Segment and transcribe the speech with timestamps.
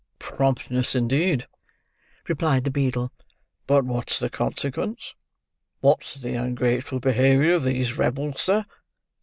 [0.17, 1.45] "Promptness, indeed!"
[2.27, 3.13] replied the beadle.
[3.67, 5.13] "But what's the consequence;
[5.79, 8.65] what's the ungrateful behaviour of these rebels, sir?